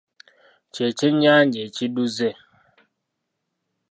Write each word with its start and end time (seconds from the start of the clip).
Kye 0.73 0.87
kyennyanja 0.97 1.59
ekiduze. 1.67 2.29